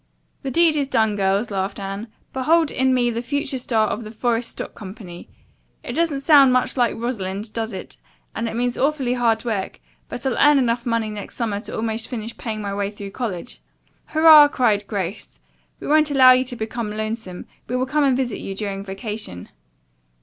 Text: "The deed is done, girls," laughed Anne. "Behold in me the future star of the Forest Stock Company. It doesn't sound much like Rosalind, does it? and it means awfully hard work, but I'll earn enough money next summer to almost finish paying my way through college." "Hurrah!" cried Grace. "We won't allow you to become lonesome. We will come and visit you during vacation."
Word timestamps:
"The 0.41 0.49
deed 0.49 0.75
is 0.75 0.87
done, 0.87 1.15
girls," 1.15 1.51
laughed 1.51 1.79
Anne. 1.79 2.07
"Behold 2.33 2.71
in 2.71 2.91
me 2.91 3.11
the 3.11 3.21
future 3.21 3.59
star 3.59 3.85
of 3.87 4.03
the 4.03 4.09
Forest 4.09 4.49
Stock 4.53 4.73
Company. 4.73 5.29
It 5.83 5.93
doesn't 5.93 6.21
sound 6.21 6.51
much 6.51 6.75
like 6.75 6.95
Rosalind, 6.97 7.53
does 7.53 7.71
it? 7.71 7.97
and 8.33 8.49
it 8.49 8.55
means 8.55 8.79
awfully 8.79 9.13
hard 9.13 9.45
work, 9.45 9.79
but 10.09 10.25
I'll 10.25 10.39
earn 10.39 10.57
enough 10.57 10.87
money 10.87 11.11
next 11.11 11.35
summer 11.35 11.59
to 11.59 11.75
almost 11.75 12.07
finish 12.07 12.35
paying 12.35 12.61
my 12.63 12.73
way 12.73 12.89
through 12.89 13.11
college." 13.11 13.61
"Hurrah!" 14.07 14.47
cried 14.47 14.87
Grace. 14.87 15.39
"We 15.79 15.85
won't 15.85 16.09
allow 16.09 16.31
you 16.31 16.45
to 16.45 16.55
become 16.55 16.89
lonesome. 16.89 17.45
We 17.67 17.75
will 17.75 17.85
come 17.85 18.03
and 18.03 18.17
visit 18.17 18.39
you 18.39 18.55
during 18.55 18.83
vacation." 18.83 19.49